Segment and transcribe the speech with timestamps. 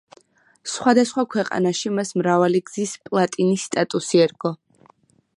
[0.75, 4.53] სხვადასხვა ქვეყანაში მას მრავალი გზის პლატინის სტატუსი ერგო.